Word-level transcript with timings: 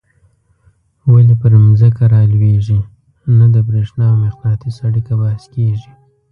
ولي 1.11 1.35
پر 1.41 1.51
ځمکه 1.79 2.03
رالویږي 2.13 2.79
نه 3.37 3.45
د 3.53 3.55
برېښنا 3.67 4.05
او 4.13 4.17
مقناطیس 4.25 4.75
اړیکه 4.87 5.13
بحث 5.21 5.43
کیږي. 5.53 5.91